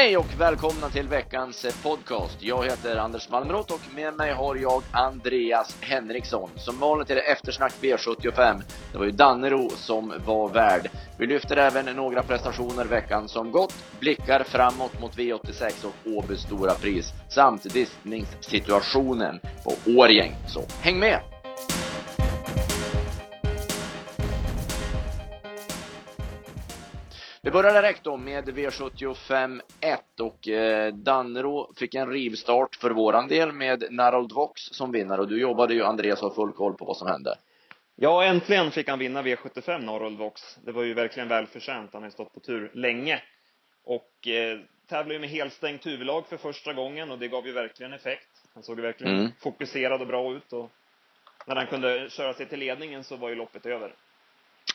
Hej 0.00 0.16
och 0.16 0.34
välkomna 0.38 0.88
till 0.88 1.08
veckans 1.08 1.64
eh, 1.64 1.72
podcast. 1.82 2.36
Jag 2.42 2.64
heter 2.64 2.96
Anders 2.96 3.28
Malmrot 3.28 3.70
och 3.70 3.80
med 3.94 4.14
mig 4.14 4.32
har 4.32 4.56
jag 4.56 4.82
Andreas 4.92 5.76
Henriksson. 5.80 6.50
Som 6.56 6.78
vanligt 6.78 7.10
är 7.10 7.14
det 7.14 7.20
eftersnack 7.20 7.72
V75. 7.80 8.62
Det 8.92 8.98
var 8.98 9.04
ju 9.04 9.10
Dannero 9.10 9.68
som 9.68 10.12
var 10.26 10.48
värd. 10.48 10.90
Vi 11.18 11.26
lyfter 11.26 11.56
även 11.56 11.96
några 11.96 12.22
prestationer 12.22 12.84
veckan 12.84 13.28
som 13.28 13.52
gått, 13.52 13.74
blickar 14.00 14.42
framåt 14.42 15.00
mot 15.00 15.16
V86 15.16 15.86
och 15.86 16.12
Åbys 16.12 16.40
stora 16.40 16.74
pris 16.74 17.12
samt 17.28 17.74
diskningssituationen 17.74 19.40
på 19.64 19.90
Årjäng. 19.98 20.34
Så 20.48 20.62
häng 20.82 20.98
med! 20.98 21.39
Vi 27.42 27.50
börjar 27.50 27.82
direkt 27.82 28.04
då 28.04 28.16
med 28.16 28.48
V75 28.48 29.60
1 29.80 30.20
och 30.20 30.48
eh, 30.48 30.94
Dannero 30.94 31.74
fick 31.76 31.94
en 31.94 32.10
rivstart 32.10 32.76
för 32.76 32.90
våran 32.90 33.28
del 33.28 33.52
med 33.52 33.84
Narold 33.90 34.32
Vox 34.32 34.62
som 34.62 34.92
vinnare 34.92 35.20
och 35.20 35.28
du 35.28 35.40
jobbade 35.40 35.74
ju 35.74 35.84
Andreas 35.84 36.20
har 36.20 36.30
full 36.30 36.52
koll 36.52 36.74
på 36.74 36.84
vad 36.84 36.96
som 36.96 37.08
hände. 37.08 37.38
Ja, 37.96 38.24
äntligen 38.24 38.70
fick 38.70 38.88
han 38.88 38.98
vinna 38.98 39.22
V75 39.22 39.78
Narold 39.78 40.18
Vox. 40.18 40.58
Det 40.64 40.72
var 40.72 40.82
ju 40.82 40.94
verkligen 40.94 41.28
välförtjänt. 41.28 41.90
Han 41.92 42.02
har 42.02 42.10
stått 42.10 42.34
på 42.34 42.40
tur 42.40 42.70
länge. 42.74 43.22
Och 43.84 44.28
eh, 44.28 44.58
tävlade 44.88 45.14
ju 45.14 45.20
med 45.20 45.30
helstängt 45.30 45.86
huvudlag 45.86 46.26
för 46.26 46.36
första 46.36 46.72
gången 46.72 47.10
och 47.10 47.18
det 47.18 47.28
gav 47.28 47.46
ju 47.46 47.52
verkligen 47.52 47.92
effekt. 47.92 48.28
Han 48.54 48.62
såg 48.62 48.76
ju 48.76 48.82
verkligen 48.82 49.18
mm. 49.18 49.30
fokuserad 49.38 50.00
och 50.00 50.06
bra 50.06 50.32
ut 50.32 50.52
och 50.52 50.70
när 51.46 51.56
han 51.56 51.66
kunde 51.66 52.10
köra 52.10 52.34
sig 52.34 52.46
till 52.46 52.58
ledningen 52.58 53.04
så 53.04 53.16
var 53.16 53.28
ju 53.28 53.34
loppet 53.34 53.66
över. 53.66 53.94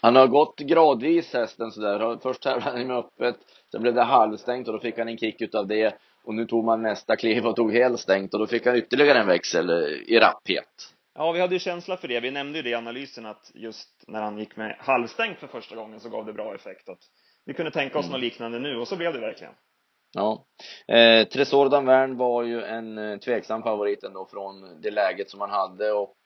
Han 0.05 0.15
har 0.15 0.27
gått 0.27 0.59
gradvis 0.59 1.33
hästen 1.33 1.71
sådär. 1.71 2.17
Först 2.23 2.41
tävlade 2.41 2.77
han 2.77 2.87
med 2.87 2.97
öppet, 2.97 3.35
sen 3.71 3.81
blev 3.81 3.93
det 3.93 4.03
halvstängt 4.03 4.67
och 4.67 4.73
då 4.73 4.79
fick 4.79 4.97
han 4.97 5.07
en 5.07 5.17
kick 5.17 5.41
utav 5.41 5.67
det. 5.67 5.95
Och 6.23 6.33
nu 6.33 6.45
tog 6.45 6.63
man 6.63 6.81
nästa 6.81 7.15
kliv 7.15 7.45
och 7.45 7.55
tog 7.55 7.73
helstängt 7.73 8.33
och 8.33 8.39
då 8.39 8.47
fick 8.47 8.65
han 8.65 8.75
ytterligare 8.75 9.19
en 9.19 9.27
växel 9.27 9.69
eh, 9.69 9.75
i 9.87 10.19
rapphet. 10.19 10.93
Ja, 11.15 11.31
vi 11.31 11.39
hade 11.39 11.53
ju 11.53 11.59
känsla 11.59 11.97
för 11.97 12.07
det. 12.07 12.19
Vi 12.19 12.31
nämnde 12.31 12.59
ju 12.59 12.63
det 12.63 12.69
i 12.69 12.75
analysen 12.75 13.25
att 13.25 13.51
just 13.53 14.03
när 14.07 14.21
han 14.21 14.37
gick 14.37 14.55
med 14.55 14.75
halvstängt 14.79 15.39
för 15.39 15.47
första 15.47 15.75
gången 15.75 15.99
så 15.99 16.09
gav 16.09 16.25
det 16.25 16.33
bra 16.33 16.55
effekt. 16.55 16.89
Att 16.89 17.01
vi 17.45 17.53
kunde 17.53 17.71
tänka 17.71 17.99
oss 17.99 18.05
mm. 18.05 18.11
något 18.11 18.21
liknande 18.21 18.59
nu 18.59 18.77
och 18.77 18.87
så 18.87 18.95
blev 18.95 19.13
det 19.13 19.19
verkligen. 19.19 19.53
Ja. 20.13 20.45
Eh, 20.95 21.27
Tresor 21.27 21.69
Danvern 21.69 22.17
var 22.17 22.43
ju 22.43 22.63
en 22.63 22.97
eh, 22.97 23.17
tveksam 23.17 23.63
favorit 23.63 24.03
ändå 24.03 24.27
från 24.31 24.81
det 24.81 24.91
läget 24.91 25.29
som 25.29 25.41
han 25.41 25.49
hade 25.49 25.91
och 25.91 26.17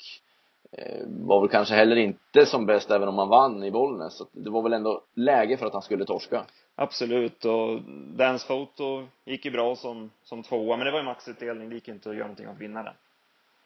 var 1.08 1.42
väl 1.42 1.50
kanske 1.50 1.76
heller 1.76 1.96
inte 1.96 2.46
som 2.46 2.66
bäst 2.66 2.92
även 2.92 3.08
om 3.08 3.18
han 3.18 3.30
vann 3.30 3.64
i 3.64 3.72
Bollnäs. 3.72 4.18
Så 4.18 4.26
det 4.32 4.50
var 4.50 4.62
väl 4.62 4.74
ändå 4.74 5.02
läge 5.14 5.58
för 5.58 5.66
att 5.66 5.74
han 5.74 5.82
skulle 5.82 6.06
torska. 6.06 6.46
Absolut 6.76 7.46
och 7.46 7.82
Dance 8.18 8.48
Photo 8.48 9.08
gick 9.26 9.46
ju 9.46 9.52
bra 9.52 9.76
som, 9.76 10.12
som 10.24 10.44
tvåa 10.44 10.78
men 10.78 10.86
det 10.86 10.92
var 10.92 11.00
ju 11.00 11.06
maxutdelning, 11.06 11.70
det 11.70 11.76
gick 11.76 11.88
inte 11.88 12.10
att 12.10 12.16
göra 12.16 12.28
någonting 12.28 12.46
att 12.46 12.60
vinna 12.60 12.84
den. 12.84 12.94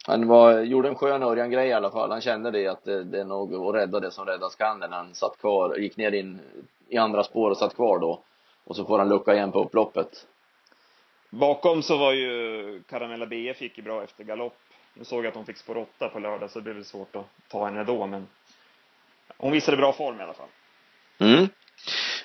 Han 0.07 0.27
var, 0.27 0.59
gjorde 0.61 0.89
en 0.89 0.95
skön 0.95 1.23
Örjan-grej 1.23 1.67
i 1.67 1.73
alla 1.73 1.91
fall. 1.91 2.11
Han 2.11 2.21
kände 2.21 2.51
det 2.51 2.67
att 2.67 2.83
det, 2.83 3.03
det 3.03 3.19
är 3.19 3.25
nog 3.25 3.55
att 3.55 3.75
rädda 3.75 3.99
det 3.99 4.11
som 4.11 4.25
räddas 4.25 4.55
kan 4.55 4.79
när 4.79 4.87
han 4.87 5.13
satt 5.13 5.37
kvar, 5.37 5.75
gick 5.75 5.97
ner 5.97 6.11
in 6.11 6.39
i 6.89 6.97
andra 6.97 7.23
spår 7.23 7.51
och 7.51 7.57
satt 7.57 7.75
kvar 7.75 7.99
då. 7.99 8.19
Och 8.63 8.75
så 8.75 8.85
får 8.85 8.99
han 8.99 9.09
lucka 9.09 9.33
igen 9.33 9.51
på 9.51 9.63
upploppet. 9.63 10.27
Bakom 11.29 11.81
så 11.81 11.97
var 11.97 12.13
ju 12.13 12.83
Caramella 12.89 13.25
BF 13.25 13.61
gick 13.61 13.77
ju 13.77 13.83
bra 13.83 14.03
efter 14.03 14.23
galopp 14.23 14.57
nu 14.93 15.03
såg 15.03 15.25
jag 15.25 15.29
att 15.29 15.35
hon 15.35 15.45
fick 15.45 15.57
spår 15.57 15.77
8 15.77 16.09
på 16.09 16.19
lördag 16.19 16.51
så 16.51 16.59
det 16.59 16.73
blev 16.73 16.83
svårt 16.83 17.15
att 17.15 17.25
ta 17.47 17.65
henne 17.65 17.83
då 17.83 18.07
men 18.07 18.27
hon 19.37 19.51
visade 19.51 19.77
bra 19.77 19.93
form 19.93 20.19
i 20.19 20.23
alla 20.23 20.33
fall. 20.33 20.49
Mm. 21.19 21.47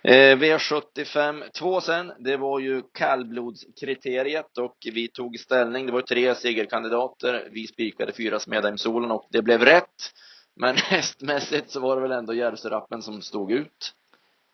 Eh, 0.02 0.36
V75 0.36 1.50
2 1.50 1.80
sen, 1.80 2.12
det 2.18 2.36
var 2.36 2.60
ju 2.60 2.82
kallblodskriteriet 2.92 4.58
och 4.58 4.76
vi 4.92 5.08
tog 5.08 5.38
ställning. 5.38 5.86
Det 5.86 5.92
var 5.92 6.02
tre 6.02 6.34
segerkandidater. 6.34 7.48
Vi 7.50 7.66
spikade 7.66 8.12
fyra 8.12 8.38
Smedheimssolen 8.38 9.10
och 9.10 9.26
det 9.30 9.42
blev 9.42 9.62
rätt. 9.62 10.12
Men 10.54 10.76
hästmässigt 10.90 11.70
så 11.70 11.80
var 11.80 11.96
det 11.96 12.02
väl 12.02 12.12
ändå 12.12 12.34
Järvsörappen 12.34 13.02
som 13.02 13.22
stod 13.22 13.52
ut. 13.52 13.94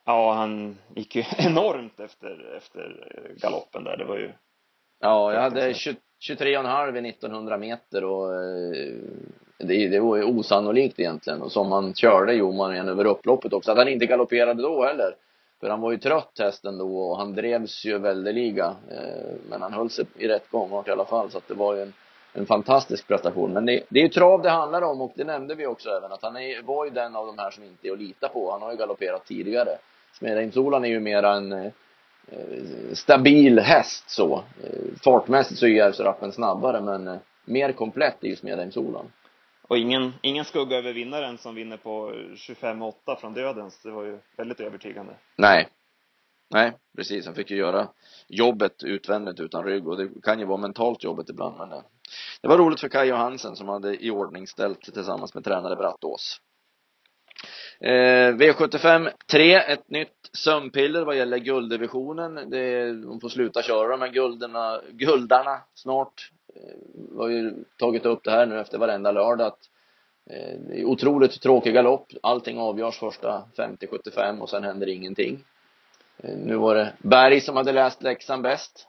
Ja, 0.04 0.34
han 0.34 0.78
gick 0.96 1.16
ju 1.16 1.24
enormt 1.38 2.00
efter, 2.00 2.56
efter 2.56 3.08
galoppen 3.40 3.84
där. 3.84 3.96
Det 3.96 4.04
var 4.04 4.16
ju 4.16 4.32
Ja, 5.04 5.32
jag 5.32 5.40
hade 5.40 5.72
23,5 5.72 6.96
i 6.96 7.08
1900 7.08 7.58
meter 7.58 8.04
och 8.04 8.34
eh, 8.34 8.94
det, 9.58 9.88
det 9.88 10.00
var 10.00 10.16
ju 10.16 10.24
osannolikt 10.24 11.00
egentligen. 11.00 11.42
Och 11.42 11.52
som 11.52 11.72
han 11.72 11.94
körde 11.94 12.34
gjorde 12.34 12.56
man 12.56 12.74
igen 12.74 12.88
över 12.88 13.04
upploppet 13.04 13.52
också. 13.52 13.72
Att 13.72 13.78
han 13.78 13.88
inte 13.88 14.06
galopperade 14.06 14.62
då 14.62 14.84
heller. 14.84 15.14
För 15.60 15.68
han 15.68 15.80
var 15.80 15.92
ju 15.92 15.98
trött 15.98 16.38
hästen 16.38 16.78
då 16.78 16.98
och 16.98 17.18
han 17.18 17.34
drevs 17.34 17.84
ju 17.84 17.98
väldeliga. 17.98 18.76
Eh, 18.90 19.34
men 19.50 19.62
han 19.62 19.72
höll 19.72 19.90
sig 19.90 20.04
i 20.18 20.28
rätt 20.28 20.50
gångart 20.50 20.88
i 20.88 20.90
alla 20.90 21.04
fall. 21.04 21.30
Så 21.30 21.38
att 21.38 21.48
det 21.48 21.54
var 21.54 21.74
ju 21.74 21.82
en, 21.82 21.92
en 22.32 22.46
fantastisk 22.46 23.08
prestation. 23.08 23.52
Men 23.52 23.66
det, 23.66 23.82
det 23.88 23.98
är 23.98 24.02
ju 24.02 24.08
trav 24.08 24.42
det 24.42 24.50
handlar 24.50 24.82
om 24.82 25.00
och 25.00 25.12
det 25.14 25.24
nämnde 25.24 25.54
vi 25.54 25.66
också 25.66 25.90
även. 25.90 26.12
Att 26.12 26.22
han 26.22 26.36
är, 26.36 26.62
var 26.62 26.84
ju 26.84 26.90
den 26.90 27.16
av 27.16 27.26
de 27.26 27.38
här 27.38 27.50
som 27.50 27.64
inte 27.64 27.88
är 27.88 27.92
att 27.92 27.98
lita 27.98 28.28
på. 28.28 28.50
Han 28.52 28.62
har 28.62 28.70
ju 28.70 28.76
galopperat 28.76 29.26
tidigare. 29.26 29.70
Smedheimsolan 30.18 30.84
är 30.84 30.88
ju 30.88 31.00
mera 31.00 31.32
en 31.32 31.52
Eh, 31.52 31.72
stabil 32.92 33.58
häst 33.58 34.10
så. 34.10 34.36
Eh, 34.36 34.98
fartmässigt 35.04 35.60
så 35.60 35.66
är 35.66 35.70
Järvsörappen 35.70 36.32
snabbare 36.32 36.80
men 36.80 37.08
eh, 37.08 37.16
mer 37.44 37.72
komplett 37.72 38.24
är 38.24 38.28
ju 38.28 38.36
Smedheimsolan. 38.36 39.12
Och 39.68 39.78
ingen, 39.78 40.12
ingen 40.22 40.44
skugga 40.44 40.76
över 40.76 40.92
vinnaren 40.92 41.38
som 41.38 41.54
vinner 41.54 41.76
på 41.76 42.12
25-8 42.34 43.16
från 43.20 43.34
dödens. 43.34 43.82
Det 43.82 43.90
var 43.90 44.04
ju 44.04 44.18
väldigt 44.36 44.60
övertygande. 44.60 45.12
Nej. 45.36 45.68
Nej, 46.50 46.72
precis. 46.96 47.26
Han 47.26 47.34
fick 47.34 47.50
ju 47.50 47.56
göra 47.56 47.88
jobbet 48.28 48.82
utvändigt 48.82 49.40
utan 49.40 49.64
rygg 49.64 49.88
och 49.88 49.96
det 49.96 50.08
kan 50.22 50.38
ju 50.38 50.44
vara 50.44 50.58
mentalt 50.58 51.04
jobbet 51.04 51.30
ibland 51.30 51.58
men 51.58 51.82
det 52.40 52.48
var 52.48 52.58
roligt 52.58 52.80
för 52.80 52.88
Kaj 52.88 53.08
Johansen 53.08 53.56
som 53.56 53.68
hade 53.68 54.04
i 54.04 54.10
ordning 54.10 54.46
ställt 54.46 54.82
tillsammans 54.82 55.34
med 55.34 55.44
tränare 55.44 55.76
Brattås. 55.76 56.40
Eh, 57.80 58.34
V75 58.34 59.10
3, 59.30 59.54
ett 59.54 59.90
nytt 59.90 60.30
sömnpiller 60.32 61.04
vad 61.04 61.16
gäller 61.16 61.38
gulddivisionen. 61.38 62.50
Det, 62.50 62.92
de 62.92 63.20
får 63.20 63.28
sluta 63.28 63.62
köra 63.62 63.88
de 63.88 64.00
här 64.00 64.08
gulderna, 64.08 64.80
guldarna 64.90 65.60
snart. 65.74 66.30
Eh, 66.56 66.76
vi 67.10 67.16
har 67.18 67.28
ju 67.28 67.64
tagit 67.78 68.06
upp 68.06 68.24
det 68.24 68.30
här 68.30 68.46
nu 68.46 68.60
efter 68.60 68.78
varenda 68.78 69.12
lördag 69.12 69.46
att 69.46 69.70
eh, 70.30 70.58
det 70.68 70.80
är 70.80 70.84
otroligt 70.84 71.40
tråkiga 71.42 71.82
lopp. 71.82 72.06
Allting 72.22 72.58
avgörs 72.58 72.98
första 72.98 73.44
50-75 73.56 74.40
och 74.40 74.50
sen 74.50 74.64
händer 74.64 74.88
ingenting. 74.88 75.44
Eh, 76.18 76.36
nu 76.36 76.56
var 76.56 76.74
det 76.74 76.92
Berg 76.98 77.40
som 77.40 77.56
hade 77.56 77.72
läst 77.72 78.02
läxan 78.02 78.42
bäst. 78.42 78.88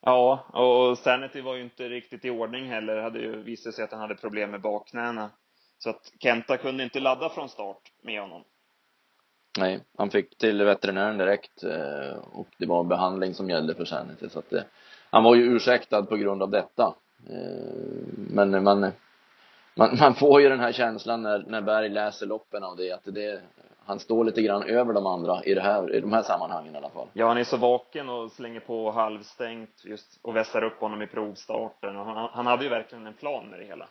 Ja, 0.00 0.44
och 0.52 0.98
Sanity 0.98 1.40
var 1.40 1.54
ju 1.54 1.62
inte 1.62 1.88
riktigt 1.88 2.24
i 2.24 2.30
ordning 2.30 2.68
heller. 2.68 2.96
Det 2.96 3.02
hade 3.02 3.18
ju 3.18 3.42
visat 3.42 3.74
sig 3.74 3.84
att 3.84 3.92
han 3.92 4.00
hade 4.00 4.14
problem 4.14 4.50
med 4.50 4.60
bakknäna. 4.60 5.30
Så 5.78 5.90
att 5.90 6.12
Kenta 6.18 6.56
kunde 6.56 6.84
inte 6.84 7.00
ladda 7.00 7.28
från 7.28 7.48
start 7.48 7.92
med 8.02 8.20
honom. 8.20 8.44
Nej, 9.58 9.80
han 9.96 10.10
fick 10.10 10.38
till 10.38 10.64
veterinären 10.64 11.18
direkt 11.18 11.64
eh, 11.64 12.18
och 12.32 12.48
det 12.58 12.66
var 12.66 12.84
behandling 12.84 13.34
som 13.34 13.50
gällde 13.50 13.74
för 13.74 13.84
Sanity 13.84 14.28
så 14.28 14.38
att 14.38 14.50
det, 14.50 14.64
han 15.10 15.24
var 15.24 15.34
ju 15.34 15.42
ursäktad 15.42 16.02
på 16.02 16.16
grund 16.16 16.42
av 16.42 16.50
detta. 16.50 16.94
Eh, 17.30 18.08
men 18.14 18.64
man, 18.64 18.80
man, 19.74 19.96
man 20.00 20.14
får 20.14 20.40
ju 20.40 20.48
den 20.48 20.60
här 20.60 20.72
känslan 20.72 21.22
när, 21.22 21.44
när 21.46 21.60
Berg 21.60 21.88
läser 21.88 22.26
loppen 22.26 22.64
av 22.64 22.76
det 22.76 22.92
att 22.92 23.04
det, 23.04 23.40
han 23.84 23.98
står 23.98 24.24
lite 24.24 24.42
grann 24.42 24.62
över 24.62 24.92
de 24.92 25.06
andra 25.06 25.44
i 25.44 25.54
det 25.54 25.60
här, 25.60 25.94
i 25.94 26.00
de 26.00 26.12
här 26.12 26.22
sammanhangen 26.22 26.74
i 26.74 26.78
alla 26.78 26.90
fall. 26.90 27.08
Ja, 27.12 27.28
han 27.28 27.38
är 27.38 27.44
så 27.44 27.56
vaken 27.56 28.08
och 28.08 28.32
slänger 28.32 28.60
på 28.60 28.90
halvstängt 28.90 29.84
just 29.84 30.20
och 30.22 30.36
vässar 30.36 30.64
upp 30.64 30.80
honom 30.80 31.02
i 31.02 31.06
provstarten 31.06 31.96
och 31.96 32.06
han, 32.06 32.30
han 32.32 32.46
hade 32.46 32.64
ju 32.64 32.70
verkligen 32.70 33.06
en 33.06 33.14
plan 33.14 33.46
med 33.46 33.60
det 33.60 33.66
hela. 33.66 33.88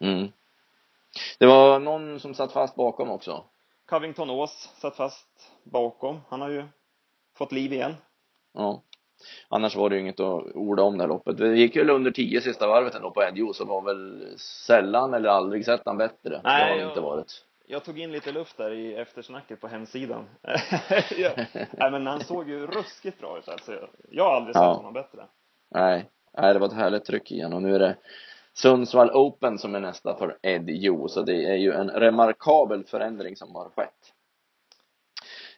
Mm. 0.00 0.28
Det 1.42 1.48
var 1.48 1.78
någon 1.78 2.20
som 2.20 2.34
satt 2.34 2.52
fast 2.52 2.76
bakom 2.76 3.10
också. 3.10 3.44
Covington 3.86 4.30
Ås 4.30 4.70
satt 4.80 4.96
fast 4.96 5.52
bakom. 5.64 6.20
Han 6.28 6.40
har 6.40 6.48
ju 6.48 6.64
fått 7.36 7.52
liv 7.52 7.72
igen. 7.72 7.94
Ja. 8.54 8.82
Annars 9.48 9.76
var 9.76 9.90
det 9.90 9.96
ju 9.96 10.00
inget 10.00 10.20
att 10.20 10.42
orda 10.54 10.82
om 10.82 10.98
det 10.98 11.04
här 11.04 11.08
loppet. 11.08 11.38
Det 11.38 11.56
gick 11.56 11.76
ju 11.76 11.90
under 11.90 12.10
tio 12.10 12.40
sista 12.40 12.66
varvet 12.66 12.94
ändå 12.94 13.10
på 13.10 13.22
Edjo, 13.22 13.52
så 13.52 13.64
var 13.64 13.82
väl 13.82 14.28
sällan 14.38 15.14
eller 15.14 15.28
aldrig 15.28 15.64
sett 15.64 15.82
han 15.84 15.96
bättre. 15.96 16.40
Nej, 16.44 16.64
det 16.64 16.72
har 16.72 16.80
jag, 16.80 16.90
inte 16.90 17.00
varit. 17.00 17.44
Jag 17.66 17.84
tog 17.84 17.98
in 17.98 18.12
lite 18.12 18.32
luft 18.32 18.56
där 18.56 18.70
i 18.70 18.94
eftersnacket 18.94 19.60
på 19.60 19.68
hemsidan. 19.68 20.28
ja. 21.16 21.30
Nej 21.70 21.90
men 21.90 22.06
han 22.06 22.20
såg 22.20 22.48
ju 22.48 22.66
ruskigt 22.66 23.20
bra 23.20 23.38
ut 23.38 23.48
alltså. 23.48 23.88
Jag 24.10 24.24
har 24.24 24.36
aldrig 24.36 24.54
sett 24.54 24.62
ja. 24.62 24.74
honom 24.74 24.92
bättre. 24.92 25.26
Nej. 25.70 26.10
Nej, 26.38 26.52
det 26.52 26.58
var 26.58 26.66
ett 26.66 26.72
härligt 26.72 27.04
tryck 27.04 27.32
igen 27.32 27.52
och 27.52 27.62
nu 27.62 27.74
är 27.74 27.78
det 27.78 27.96
Sundsvall 28.54 29.10
Open 29.10 29.58
som 29.58 29.74
är 29.74 29.80
nästa 29.80 30.16
för 30.16 30.38
Ed 30.42 30.64
Jo, 30.68 31.08
så 31.08 31.22
det 31.22 31.44
är 31.44 31.56
ju 31.56 31.72
en 31.72 31.90
remarkabel 31.90 32.84
förändring 32.84 33.36
som 33.36 33.54
har 33.54 33.68
skett. 33.68 34.12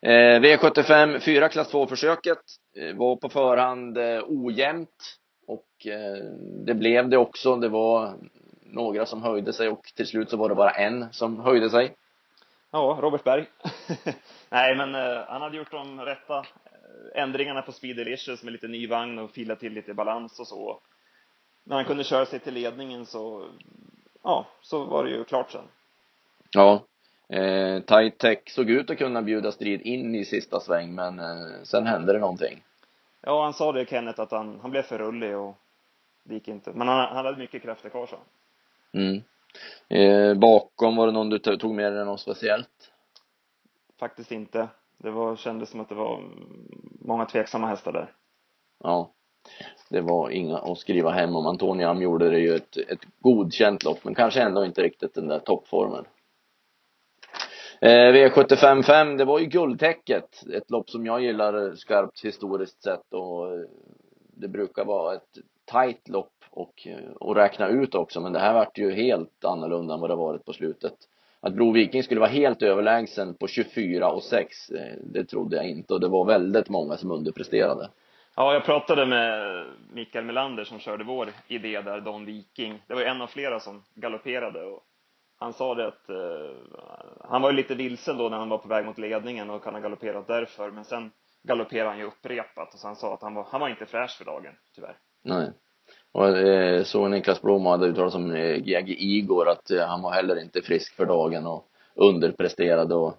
Eh, 0.02 0.40
V75 0.40 1.18
4 1.18 1.48
klass 1.48 1.68
2 1.68 1.86
försöket 1.86 2.38
eh, 2.76 2.96
var 2.96 3.16
på 3.16 3.28
förhand 3.28 3.98
eh, 3.98 4.22
ojämnt 4.26 5.18
och 5.46 5.86
eh, 5.86 6.24
det 6.66 6.74
blev 6.74 7.08
det 7.08 7.16
också. 7.16 7.56
Det 7.56 7.68
var 7.68 8.14
några 8.62 9.06
som 9.06 9.22
höjde 9.22 9.52
sig 9.52 9.68
och 9.68 9.92
till 9.96 10.06
slut 10.06 10.30
så 10.30 10.36
var 10.36 10.48
det 10.48 10.54
bara 10.54 10.70
en 10.70 11.12
som 11.12 11.40
höjde 11.40 11.70
sig. 11.70 11.94
Ja, 12.70 12.98
Robert 13.02 13.24
Berg. 13.24 13.46
Nej, 14.50 14.76
men 14.76 14.94
eh, 14.94 15.24
han 15.28 15.42
hade 15.42 15.56
gjort 15.56 15.70
de 15.70 16.00
rätta 16.00 16.38
eh, 16.38 17.22
ändringarna 17.22 17.62
på 17.62 17.72
Speed 17.72 17.96
Delicious 17.96 18.42
med 18.42 18.52
lite 18.52 18.68
ny 18.68 18.86
vagn 18.86 19.18
och 19.18 19.30
filat 19.30 19.60
till 19.60 19.72
lite 19.72 19.94
balans 19.94 20.40
och 20.40 20.46
så. 20.46 20.80
När 21.64 21.76
han 21.76 21.84
kunde 21.84 22.04
köra 22.04 22.26
sig 22.26 22.40
till 22.40 22.54
ledningen 22.54 23.06
så, 23.06 23.48
ja, 24.22 24.46
så 24.62 24.84
var 24.84 25.04
det 25.04 25.10
ju 25.10 25.24
klart 25.24 25.50
sen. 25.50 25.64
Ja. 26.50 26.84
Eh, 27.28 27.80
Tight 27.80 28.18
Tech 28.18 28.38
såg 28.46 28.70
ut 28.70 28.90
att 28.90 28.98
kunna 28.98 29.22
bjuda 29.22 29.52
strid 29.52 29.80
in 29.80 30.14
i 30.14 30.24
sista 30.24 30.60
sväng, 30.60 30.94
men 30.94 31.18
eh, 31.18 31.62
sen 31.62 31.86
hände 31.86 32.12
det 32.12 32.18
någonting. 32.18 32.62
Ja, 33.20 33.44
han 33.44 33.54
sa 33.54 33.72
det 33.72 33.88
Kenneth 33.88 34.20
att 34.20 34.30
han, 34.30 34.58
han 34.62 34.70
blev 34.70 34.82
för 34.82 34.98
rullig 34.98 35.36
och 35.36 35.56
det 36.24 36.34
gick 36.34 36.48
inte. 36.48 36.72
Men 36.72 36.88
han, 36.88 37.16
han 37.16 37.26
hade 37.26 37.38
mycket 37.38 37.62
krafter 37.62 37.88
kvar 37.88 38.06
så. 38.06 38.16
Mm. 38.92 39.22
Eh, 39.88 40.34
bakom, 40.34 40.96
var 40.96 41.06
det 41.06 41.12
någon 41.12 41.30
du 41.30 41.38
tog 41.38 41.74
med 41.74 41.92
dig 41.92 42.04
något 42.04 42.20
speciellt? 42.20 42.92
Faktiskt 43.98 44.32
inte. 44.32 44.68
Det 44.98 45.10
var, 45.10 45.36
kändes 45.36 45.70
som 45.70 45.80
att 45.80 45.88
det 45.88 45.94
var 45.94 46.22
många 47.00 47.26
tveksamma 47.26 47.66
hästar 47.66 47.92
där. 47.92 48.12
Ja. 48.82 49.10
Det 49.88 50.00
var 50.00 50.30
inga 50.30 50.58
att 50.58 50.78
skriva 50.78 51.10
hem 51.10 51.36
om. 51.36 51.46
Antoniam 51.46 52.02
gjorde 52.02 52.30
det 52.30 52.38
ju 52.38 52.54
ett, 52.54 52.76
ett 52.76 53.04
godkänt 53.20 53.84
lopp, 53.84 54.04
men 54.04 54.14
kanske 54.14 54.40
ändå 54.40 54.64
inte 54.64 54.82
riktigt 54.82 55.14
den 55.14 55.28
där 55.28 55.38
toppformen. 55.38 56.04
Eh, 57.80 58.12
V75.5, 58.12 59.16
det 59.16 59.24
var 59.24 59.38
ju 59.38 59.46
guldtäcket. 59.46 60.44
Ett 60.54 60.70
lopp 60.70 60.90
som 60.90 61.06
jag 61.06 61.22
gillar 61.22 61.74
skarpt 61.74 62.24
historiskt 62.24 62.82
sett 62.82 63.14
och 63.14 63.52
eh, 63.52 63.60
det 64.36 64.48
brukar 64.48 64.84
vara 64.84 65.14
ett 65.14 65.38
tajt 65.64 66.08
lopp 66.08 66.32
och, 66.50 66.86
eh, 66.86 67.10
och 67.20 67.36
räkna 67.36 67.68
ut 67.68 67.94
också, 67.94 68.20
men 68.20 68.32
det 68.32 68.38
här 68.38 68.54
vart 68.54 68.78
ju 68.78 68.92
helt 68.92 69.44
annorlunda 69.44 69.94
än 69.94 70.00
vad 70.00 70.10
det 70.10 70.16
varit 70.16 70.44
på 70.44 70.52
slutet. 70.52 70.94
Att 71.40 71.54
Bro 71.54 71.72
Viking 71.72 72.02
skulle 72.02 72.20
vara 72.20 72.30
helt 72.30 72.62
överlägsen 72.62 73.34
på 73.34 73.46
24 73.46 74.10
och 74.10 74.22
6, 74.22 74.70
eh, 74.70 74.96
det 75.02 75.24
trodde 75.24 75.56
jag 75.56 75.68
inte 75.68 75.94
och 75.94 76.00
det 76.00 76.08
var 76.08 76.24
väldigt 76.24 76.68
många 76.68 76.96
som 76.96 77.10
underpresterade. 77.10 77.88
Ja, 78.36 78.52
jag 78.52 78.64
pratade 78.64 79.06
med 79.06 79.64
Mikael 79.92 80.24
Melander 80.24 80.64
som 80.64 80.78
körde 80.78 81.04
vår 81.04 81.28
idé 81.48 81.80
där, 81.80 82.00
Don 82.00 82.24
Viking. 82.24 82.82
Det 82.86 82.94
var 82.94 83.02
en 83.02 83.22
av 83.22 83.26
flera 83.26 83.60
som 83.60 83.82
galopperade 83.94 84.64
och 84.64 84.82
han 85.38 85.52
sa 85.52 85.74
det 85.74 85.86
att 85.86 86.10
uh, 86.10 86.56
han 87.28 87.42
var 87.42 87.50
ju 87.50 87.56
lite 87.56 87.74
vilsen 87.74 88.18
då 88.18 88.28
när 88.28 88.36
han 88.36 88.48
var 88.48 88.58
på 88.58 88.68
väg 88.68 88.84
mot 88.84 88.98
ledningen 88.98 89.50
och 89.50 89.64
kan 89.64 89.74
ha 89.74 89.80
galopperat 89.80 90.26
därför, 90.26 90.70
men 90.70 90.84
sen 90.84 91.10
galopperade 91.42 91.90
han 91.90 91.98
ju 91.98 92.04
upprepat 92.04 92.74
och 92.74 92.80
så 92.80 92.86
han 92.86 92.96
sa 92.96 93.14
att 93.14 93.22
han 93.22 93.34
var, 93.34 93.46
han 93.50 93.60
var 93.60 93.68
inte 93.68 93.86
fräsch 93.86 94.18
för 94.18 94.24
dagen, 94.24 94.52
tyvärr. 94.74 94.96
Nej. 95.22 95.50
Och 96.12 96.28
eh, 96.28 96.82
så 96.82 97.08
Niklas 97.08 97.42
Blom 97.42 97.66
hade 97.66 97.86
uttalat 97.86 98.12
som 98.12 98.34
eh, 98.34 98.56
GG 98.56 98.96
Igor 98.98 99.48
att 99.48 99.70
eh, 99.70 99.86
han 99.86 100.02
var 100.02 100.12
heller 100.12 100.40
inte 100.40 100.62
frisk 100.62 100.96
för 100.96 101.06
dagen 101.06 101.46
och 101.46 101.68
underpresterade 101.94 102.94
och 102.94 103.14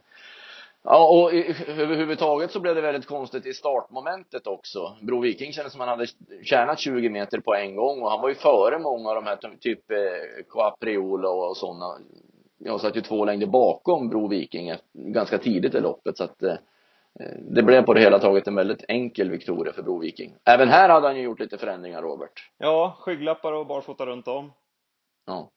Ja, 0.87 1.09
och 1.09 1.33
överhuvudtaget 1.67 2.51
så 2.51 2.59
blev 2.59 2.75
det 2.75 2.81
väldigt 2.81 3.05
konstigt 3.05 3.45
i 3.45 3.53
startmomentet 3.53 4.47
också. 4.47 4.97
Bro 5.01 5.19
Viking 5.19 5.53
kändes 5.53 5.71
som 5.71 5.79
han 5.79 5.89
hade 5.89 6.07
tjänat 6.43 6.79
20 6.79 7.09
meter 7.09 7.39
på 7.39 7.55
en 7.55 7.75
gång 7.75 8.01
och 8.01 8.11
han 8.11 8.21
var 8.21 8.29
ju 8.29 8.35
före 8.35 8.79
många 8.79 9.09
av 9.09 9.15
de 9.15 9.25
här 9.25 9.57
typ 9.59 9.91
eh, 9.91 9.97
Quapriola 10.49 11.29
och 11.29 11.57
sådana. 11.57 11.97
Jag 12.57 12.81
satt 12.81 12.97
ju 12.97 13.01
två 13.01 13.25
längder 13.25 13.47
bakom 13.47 14.09
Bro 14.09 14.27
Viking 14.27 14.73
ganska 14.93 15.37
tidigt 15.37 15.75
i 15.75 15.79
loppet 15.79 16.17
så 16.17 16.23
att 16.23 16.43
eh, 16.43 16.55
det 17.39 17.63
blev 17.63 17.81
på 17.81 17.93
det 17.93 18.01
hela 18.01 18.19
taget 18.19 18.47
en 18.47 18.55
väldigt 18.55 18.85
enkel 18.87 19.29
viktoria 19.29 19.73
för 19.73 19.83
Bro 19.83 19.99
Viking. 19.99 20.35
Även 20.45 20.69
här 20.69 20.89
hade 20.89 21.07
han 21.07 21.17
ju 21.17 21.23
gjort 21.23 21.39
lite 21.39 21.57
förändringar, 21.57 22.01
Robert. 22.01 22.51
Ja, 22.57 22.97
skygglappar 22.99 23.53
och 23.53 23.67
barfota 23.67 24.05
runt 24.05 24.27
om. 24.27 24.51
Ja. 25.25 25.49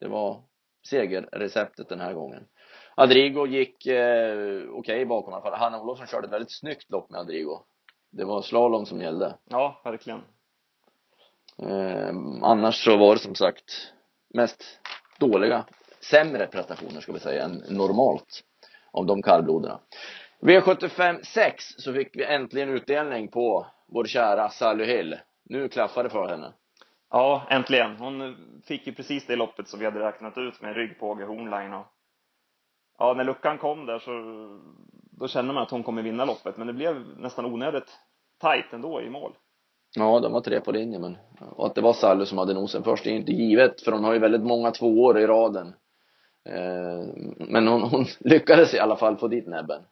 Det 0.00 0.08
var 0.08 0.42
segerreceptet 0.86 1.88
den 1.88 2.00
här 2.00 2.12
gången. 2.12 2.44
Adrigo 3.00 3.46
gick 3.46 3.86
eh, 3.86 4.34
okej 4.34 4.68
okay 4.70 5.04
bakom 5.04 5.32
i 5.32 5.34
alla 5.34 5.42
fall. 5.42 5.58
Hanna 5.58 5.80
Olofsson 5.80 6.06
körde 6.06 6.26
ett 6.26 6.32
väldigt 6.32 6.52
snyggt 6.52 6.90
lopp 6.90 7.10
med 7.10 7.20
Adrigo. 7.20 7.60
Det 8.10 8.24
var 8.24 8.42
slalom 8.42 8.86
som 8.86 9.00
gällde. 9.00 9.34
Ja, 9.44 9.80
verkligen. 9.84 10.20
Eh, 11.62 12.08
annars 12.42 12.84
så 12.84 12.96
var 12.96 13.14
det 13.14 13.20
som 13.20 13.34
sagt 13.34 13.92
mest 14.34 14.64
dåliga, 15.18 15.64
sämre 16.00 16.46
prestationer 16.46 17.00
ska 17.00 17.12
vi 17.12 17.20
säga 17.20 17.44
än 17.44 17.62
normalt 17.68 18.44
av 18.92 19.06
de 19.06 19.22
kallbloderna. 19.22 19.80
V75 20.40 21.22
6 21.22 21.64
så 21.64 21.92
fick 21.92 22.16
vi 22.16 22.24
äntligen 22.24 22.68
utdelning 22.68 23.28
på 23.28 23.66
vår 23.86 24.04
kära 24.04 24.48
Sally 24.48 24.84
Hill. 24.84 25.16
Nu 25.44 25.68
klaffar 25.68 26.04
det 26.04 26.10
för 26.10 26.28
henne. 26.28 26.52
Ja, 27.10 27.46
äntligen. 27.50 27.96
Hon 27.96 28.36
fick 28.64 28.86
ju 28.86 28.92
precis 28.92 29.26
det 29.26 29.36
loppet 29.36 29.68
som 29.68 29.78
vi 29.78 29.84
hade 29.84 30.00
räknat 30.00 30.38
ut 30.38 30.60
med 30.62 30.76
rygg 30.76 31.00
på 31.00 31.14
Hornline 31.14 31.74
och 31.74 31.86
ja, 32.98 33.14
när 33.14 33.24
luckan 33.24 33.58
kom 33.58 33.86
där 33.86 33.98
så 33.98 34.10
då 35.10 35.28
kände 35.28 35.54
man 35.54 35.62
att 35.62 35.70
hon 35.70 35.82
kommer 35.82 36.02
vinna 36.02 36.24
loppet, 36.24 36.56
men 36.56 36.66
det 36.66 36.72
blev 36.72 37.18
nästan 37.18 37.46
onödigt 37.46 37.98
tajt 38.38 38.72
ändå 38.72 39.02
i 39.02 39.10
mål. 39.10 39.32
Ja, 39.96 40.20
de 40.20 40.32
var 40.32 40.40
tre 40.40 40.60
på 40.60 40.72
linje, 40.72 40.98
men 40.98 41.16
och 41.56 41.66
att 41.66 41.74
det 41.74 41.80
var 41.80 41.92
Sally 41.92 42.26
som 42.26 42.38
hade 42.38 42.54
nosen 42.54 42.82
först 42.82 43.04
det 43.04 43.10
är 43.10 43.14
inte 43.14 43.32
givet, 43.32 43.80
för 43.80 43.92
hon 43.92 44.04
har 44.04 44.12
ju 44.12 44.18
väldigt 44.18 44.42
många 44.42 44.70
tvåor 44.70 45.18
i 45.18 45.26
raden. 45.26 45.74
Eh, 46.44 47.06
men 47.36 47.68
hon, 47.68 47.82
hon 47.82 48.04
lyckades 48.20 48.74
i 48.74 48.78
alla 48.78 48.96
fall 48.96 49.16
få 49.16 49.28
dit 49.28 49.46
näbben. 49.46 49.82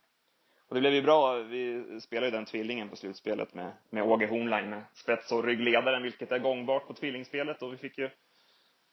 Och 0.69 0.75
det 0.75 0.81
blev 0.81 0.95
ju 0.95 1.03
bra. 1.03 1.35
Vi 1.35 1.85
spelade 2.01 2.27
ju 2.27 2.33
den 2.33 2.45
tvillingen 2.45 2.89
på 2.89 2.97
slutspelet 2.97 3.55
med, 3.55 3.73
med 3.91 4.03
Åge 4.03 4.27
Hornline 4.27 4.71
med 4.71 4.83
spets 4.95 5.33
och 5.33 5.45
ryggledaren, 5.45 6.03
vilket 6.03 6.33
är 6.33 6.39
gångbart 6.39 6.87
på 6.87 6.95
tvillingspelet 6.95 7.63
och 7.63 7.73
vi 7.73 7.77
fick 7.77 7.99
ju 7.99 8.11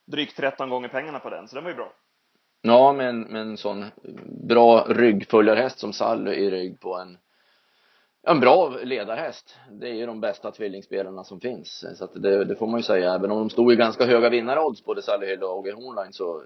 drygt 0.05 0.37
13 0.37 0.69
gånger 0.69 0.87
pengarna 0.87 1.19
på 1.19 1.29
den, 1.29 1.47
så 1.47 1.55
det 1.55 1.61
var 1.61 1.69
ju 1.69 1.75
bra. 1.75 1.93
Ja, 2.65 2.93
med 2.93 3.09
en, 3.09 3.21
med 3.21 3.41
en 3.41 3.57
sån 3.57 3.85
bra 4.47 4.85
ryggföljarhäst 4.89 5.79
som 5.79 5.93
Sally 5.93 6.31
i 6.31 6.51
rygg 6.51 6.79
på 6.79 6.95
en 6.97 7.17
en 8.27 8.39
bra 8.39 8.69
ledarhäst. 8.83 9.57
Det 9.71 9.89
är 9.89 9.93
ju 9.93 10.05
de 10.05 10.21
bästa 10.21 10.51
tvillingspelarna 10.51 11.23
som 11.23 11.39
finns. 11.39 11.85
Så 11.95 12.03
att 12.03 12.13
det, 12.13 12.45
det 12.45 12.55
får 12.55 12.67
man 12.67 12.79
ju 12.79 12.83
säga. 12.83 13.13
Även 13.13 13.31
om 13.31 13.37
de 13.37 13.49
stod 13.49 13.73
i 13.73 13.75
ganska 13.75 14.05
höga 14.05 14.29
vinnarodds, 14.29 14.85
både 14.85 15.01
Sally 15.01 15.27
Hill 15.27 15.43
och 15.43 15.57
Åge 15.57 15.71
Hornline, 15.71 16.13
så 16.13 16.43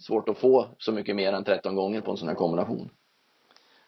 svårt 0.00 0.28
att 0.28 0.38
få 0.38 0.66
så 0.78 0.92
mycket 0.92 1.16
mer 1.16 1.32
än 1.32 1.44
13 1.44 1.74
gånger 1.74 2.00
på 2.00 2.10
en 2.10 2.16
sån 2.16 2.28
här 2.28 2.34
kombination. 2.34 2.90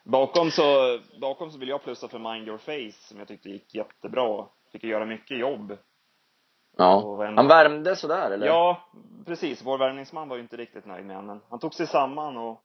Bakom 0.03 0.51
så, 0.51 0.99
bakom 1.21 1.51
så 1.51 1.57
vill 1.57 1.69
jag 1.69 1.83
plussa 1.83 2.07
för 2.07 2.19
Mind 2.19 2.47
Your 2.47 2.57
Face 2.57 3.07
som 3.07 3.19
jag 3.19 3.27
tyckte 3.27 3.49
gick 3.49 3.75
jättebra. 3.75 4.45
Fick 4.71 4.83
göra 4.83 5.05
mycket 5.05 5.39
jobb. 5.39 5.77
Ja, 6.81 7.25
en... 7.25 7.37
han 7.37 7.47
värmde 7.47 7.95
sådär 7.95 8.31
eller? 8.31 8.47
Ja, 8.47 8.81
precis. 9.25 9.65
Vår 9.65 9.77
värmningsman 9.77 10.29
var 10.29 10.35
ju 10.35 10.41
inte 10.41 10.57
riktigt 10.57 10.85
nöjd 10.85 11.05
med 11.05 11.15
honom, 11.15 11.41
han 11.49 11.59
tog 11.59 11.73
sig 11.73 11.87
samman 11.87 12.37
och 12.37 12.61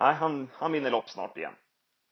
nej, 0.00 0.14
han, 0.14 0.50
han 0.52 0.72
vinner 0.72 0.90
lopp 0.90 1.08
snart 1.08 1.36
igen. 1.36 1.54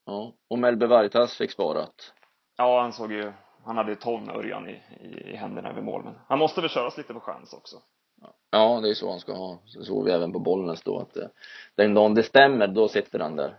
Ja, 0.07 0.33
och 0.51 0.59
Melbe 0.59 0.87
Vargas 0.87 1.37
fick 1.37 1.51
sparat. 1.51 2.13
Ja, 2.57 2.81
han 2.81 2.93
såg 2.93 3.13
ju, 3.13 3.33
han 3.65 3.77
hade 3.77 3.91
ju 3.91 3.97
ton 3.97 4.31
Örjan 4.31 4.69
i, 4.69 4.83
i, 5.01 5.31
i 5.33 5.37
händerna 5.37 5.73
vid 5.73 5.85
mål, 5.85 6.05
men 6.05 6.15
han 6.29 6.39
måste 6.39 6.61
väl 6.61 6.71
köras 6.71 6.97
lite 6.97 7.15
på 7.15 7.21
chans 7.21 7.53
också. 7.53 7.77
Ja, 8.51 8.81
det 8.81 8.91
är 8.91 8.95
så 8.95 9.11
han 9.11 9.21
ska 9.21 9.33
ha. 9.33 9.59
Så 9.65 9.85
såg 9.85 10.05
vi 10.05 10.11
även 10.11 10.33
på 10.33 10.39
Bollnäs 10.39 10.83
då 10.83 10.99
att 10.99 11.17
eh, 11.17 11.27
den 11.75 11.95
dagen 11.95 12.15
det 12.15 12.23
stämmer, 12.23 12.67
då 12.67 12.89
sitter 12.89 13.19
han 13.19 13.37
där. 13.37 13.57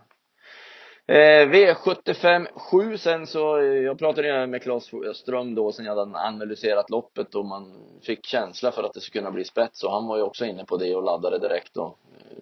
Eh, 1.08 1.48
V75 1.48 2.46
7 2.54 2.98
sen 2.98 3.26
så, 3.26 3.58
eh, 3.58 3.64
jag 3.64 3.98
pratade 3.98 4.46
med 4.46 4.62
Claes 4.62 4.90
Ström 5.14 5.54
då 5.54 5.72
sen 5.72 5.84
jag 5.84 5.96
hade 5.96 6.18
analyserat 6.18 6.90
loppet 6.90 7.34
och 7.34 7.44
man 7.44 7.72
fick 8.02 8.26
känsla 8.26 8.72
för 8.72 8.82
att 8.82 8.92
det 8.92 9.00
skulle 9.00 9.22
kunna 9.22 9.32
bli 9.32 9.44
spets 9.44 9.84
och 9.84 9.92
han 9.92 10.06
var 10.06 10.16
ju 10.16 10.22
också 10.22 10.44
inne 10.44 10.64
på 10.64 10.76
det 10.76 10.94
och 10.94 11.02
laddade 11.02 11.38
direkt 11.38 11.76
och 11.76 11.86
eh, 11.86 12.36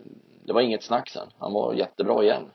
det 0.47 0.52
var 0.52 0.61
inget 0.61 0.83
snack 0.83 1.09
sen. 1.09 1.28
Han 1.38 1.52
var 1.52 1.75
jättebra 1.75 2.23
igen. 2.23 2.50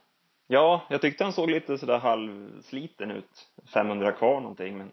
Ja, 0.46 0.82
jag 0.88 1.00
tyckte 1.00 1.24
han 1.24 1.32
såg 1.32 1.50
lite 1.50 1.78
sådär 1.78 1.98
halvsliten 1.98 3.10
ut. 3.10 3.48
500 3.74 4.12
kvar 4.12 4.40
någonting 4.40 4.78
men 4.78 4.90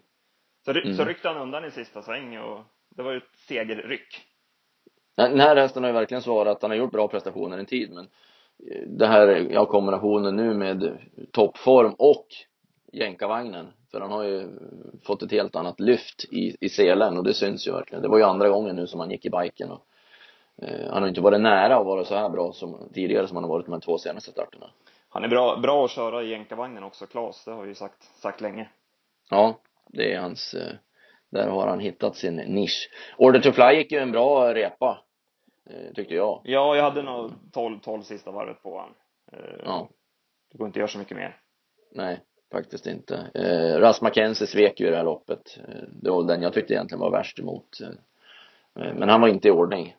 så, 0.64 0.72
ry 0.72 0.82
mm. 0.82 0.96
så 0.96 1.04
ryckte 1.04 1.28
han 1.28 1.36
undan 1.36 1.64
i 1.64 1.70
sista 1.70 2.02
sväng 2.02 2.38
och 2.38 2.60
det 2.96 3.02
var 3.02 3.12
ju 3.12 3.18
ett 3.18 3.38
segerryck. 3.48 4.24
Den 5.16 5.40
här 5.40 5.56
hästen 5.56 5.82
har 5.82 5.90
ju 5.90 5.94
verkligen 5.94 6.22
svarat 6.22 6.56
att 6.56 6.62
han 6.62 6.70
har 6.70 6.78
gjort 6.78 6.92
bra 6.92 7.08
prestationer 7.08 7.58
en 7.58 7.66
tid 7.66 7.92
men 7.92 8.08
det 8.86 9.06
här, 9.06 9.46
ja 9.50 9.66
kombinationen 9.66 10.36
nu 10.36 10.54
med 10.54 10.98
toppform 11.32 11.94
och 11.98 12.26
jänkarvagnen. 12.92 13.66
För 13.90 14.00
han 14.00 14.10
har 14.10 14.24
ju 14.24 14.48
fått 15.02 15.22
ett 15.22 15.32
helt 15.32 15.56
annat 15.56 15.80
lyft 15.80 16.24
i, 16.30 16.56
i 16.60 16.68
selen 16.68 17.18
och 17.18 17.24
det 17.24 17.34
syns 17.34 17.68
ju 17.68 17.72
verkligen. 17.72 18.02
Det 18.02 18.08
var 18.08 18.18
ju 18.18 18.24
andra 18.24 18.48
gången 18.48 18.76
nu 18.76 18.86
som 18.86 19.00
han 19.00 19.10
gick 19.10 19.26
i 19.26 19.30
biken 19.30 19.70
och 19.70 19.82
eh, 20.62 20.90
han 20.90 21.02
har 21.02 21.08
inte 21.08 21.20
varit 21.20 21.40
nära 21.40 21.76
att 21.76 21.86
vara 21.86 22.04
så 22.04 22.14
här 22.14 22.28
bra 22.28 22.52
som 22.52 22.90
tidigare 22.94 23.28
som 23.28 23.36
han 23.36 23.44
har 23.44 23.50
varit 23.50 23.66
de 23.66 23.80
två 23.80 23.98
senaste 23.98 24.30
starterna. 24.30 24.70
Han 25.08 25.24
är 25.24 25.28
bra, 25.28 25.56
bra 25.56 25.84
att 25.84 25.90
köra 25.90 26.22
i 26.22 26.30
jänkarvagnen 26.30 26.84
också, 26.84 27.06
Klas. 27.06 27.44
Det 27.44 27.50
har 27.50 27.62
vi 27.62 27.68
ju 27.68 27.74
sagt, 27.74 28.02
sagt 28.02 28.40
länge. 28.40 28.68
Ja, 29.30 29.58
det 29.86 30.12
är 30.12 30.20
hans, 30.20 30.54
eh, 30.54 30.72
där 31.30 31.48
har 31.48 31.66
han 31.66 31.80
hittat 31.80 32.16
sin 32.16 32.36
nisch. 32.36 32.90
Order 33.16 33.40
to 33.40 33.52
Fly 33.52 33.76
gick 33.76 33.92
ju 33.92 33.98
en 33.98 34.12
bra 34.12 34.54
repa 34.54 35.04
tyckte 35.94 36.14
jag. 36.14 36.40
Ja, 36.44 36.76
jag 36.76 36.82
hade 36.82 37.02
nog 37.02 37.30
12, 37.52 37.80
12 37.80 38.02
sista 38.02 38.30
varvet 38.30 38.62
på 38.62 38.78
han. 38.78 38.94
Eh, 39.32 39.60
ja. 39.64 39.88
Det 40.52 40.58
går 40.58 40.66
inte 40.66 40.76
att 40.76 40.80
göra 40.80 40.88
så 40.88 40.98
mycket 40.98 41.16
mer. 41.16 41.36
Nej, 41.92 42.20
faktiskt 42.52 42.86
inte. 42.86 43.30
Eh, 43.34 43.80
Ras 43.80 44.02
Mackenzie 44.02 44.46
svek 44.46 44.80
ju 44.80 44.90
det 44.90 44.96
här 44.96 45.04
loppet. 45.04 45.58
Eh, 45.68 45.82
det 46.02 46.10
var 46.10 46.24
den 46.24 46.42
jag 46.42 46.52
tyckte 46.52 46.74
egentligen 46.74 47.00
var 47.00 47.10
värst 47.10 47.38
emot. 47.38 47.78
Men 48.72 49.08
han 49.08 49.20
var 49.20 49.28
inte 49.28 49.48
i 49.48 49.50
ordning. 49.50 49.96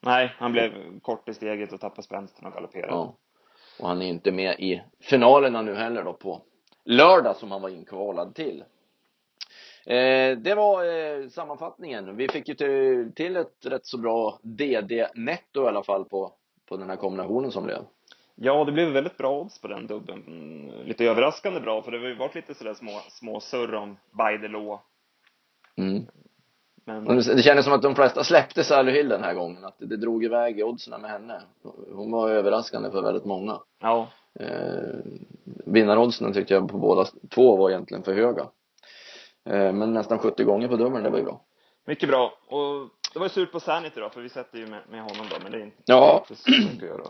Nej, 0.00 0.34
han 0.38 0.52
blev 0.52 1.00
kort 1.00 1.28
i 1.28 1.34
steget 1.34 1.72
och 1.72 1.80
tappade 1.80 2.02
spänsten 2.02 2.46
och 2.46 2.52
galopperade. 2.52 2.92
Ja. 2.92 3.16
Och 3.80 3.88
han 3.88 4.02
är 4.02 4.06
inte 4.06 4.32
med 4.32 4.60
i 4.60 4.82
finalerna 5.00 5.62
nu 5.62 5.74
heller 5.74 6.04
då 6.04 6.12
på 6.12 6.42
lördag 6.84 7.36
som 7.36 7.50
han 7.50 7.62
var 7.62 7.68
inkvalad 7.68 8.34
till. 8.34 8.64
Eh, 9.86 10.38
det 10.38 10.54
var 10.54 10.84
eh, 10.84 11.28
sammanfattningen. 11.28 12.16
Vi 12.16 12.28
fick 12.28 12.48
ju 12.48 12.54
till, 12.54 13.12
till 13.14 13.36
ett 13.36 13.66
rätt 13.66 13.86
så 13.86 13.98
bra 13.98 14.38
DD-netto 14.42 15.64
i 15.64 15.68
alla 15.68 15.82
fall 15.82 16.04
på, 16.04 16.32
på 16.68 16.76
den 16.76 16.90
här 16.90 16.96
kombinationen 16.96 17.50
som 17.50 17.64
blev. 17.64 17.78
Ja, 18.34 18.64
det 18.64 18.72
blev 18.72 18.88
väldigt 18.88 19.16
bra 19.16 19.40
odds 19.40 19.60
på 19.60 19.68
den 19.68 19.86
dubben. 19.86 20.22
Mm, 20.26 20.86
lite 20.86 21.04
överraskande 21.04 21.60
bra, 21.60 21.82
för 21.82 21.90
det 21.90 21.98
har 21.98 22.06
ju 22.06 22.14
varit 22.14 22.34
lite 22.34 22.54
sådär 22.54 22.74
små, 22.74 23.00
små 23.08 23.40
surr 23.40 23.74
om 23.74 23.96
by 24.10 24.40
the 24.40 24.48
law. 24.48 24.78
Mm. 25.76 26.06
Men, 26.84 27.04
Det 27.16 27.42
kändes 27.42 27.64
som 27.64 27.74
att 27.74 27.82
de 27.82 27.94
flesta 27.94 28.24
släppte 28.24 28.64
Sally 28.64 28.92
Hill 28.92 29.08
den 29.08 29.22
här 29.22 29.34
gången, 29.34 29.64
att 29.64 29.76
det 29.78 29.96
drog 29.96 30.24
iväg 30.24 30.64
oddsen 30.64 31.00
med 31.00 31.10
henne. 31.10 31.42
Hon 31.92 32.10
var 32.10 32.30
överraskande 32.30 32.90
för 32.90 33.02
väldigt 33.02 33.24
många. 33.24 33.60
ja, 33.80 34.08
Eh, 34.40 34.98
vinnaroddsen 35.66 36.32
tyckte 36.32 36.54
jag 36.54 36.68
på 36.68 36.78
båda 36.78 37.04
två 37.30 37.56
var 37.56 37.70
egentligen 37.70 38.02
för 38.02 38.14
höga. 38.14 38.48
Eh, 39.44 39.72
men 39.72 39.92
nästan 39.92 40.18
70 40.18 40.44
gånger 40.44 40.68
på 40.68 40.76
dubbeln, 40.76 41.04
det 41.04 41.10
var 41.10 41.18
ju 41.18 41.24
bra. 41.24 41.40
mycket 41.84 42.08
bra. 42.08 42.32
Och 42.48 42.88
det 43.12 43.18
var 43.18 43.26
ju 43.26 43.30
surt 43.30 43.52
på 43.52 43.60
Sanity 43.60 44.00
då, 44.00 44.08
för 44.10 44.20
vi 44.20 44.28
sätter 44.28 44.58
ju 44.58 44.66
med, 44.66 44.80
med 44.90 45.00
honom 45.00 45.26
då, 45.30 45.36
men 45.42 45.52
det 45.52 45.58
är 45.58 45.62
inte 45.62 45.76
Ja. 45.84 46.24
inte 46.30 46.42
så 46.42 46.50
mycket 46.50 46.82
att 46.82 46.98
göra. 46.98 47.06